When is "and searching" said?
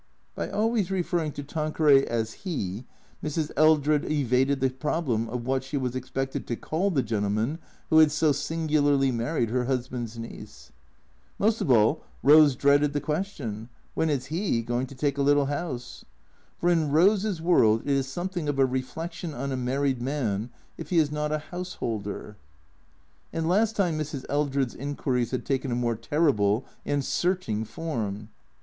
26.87-27.65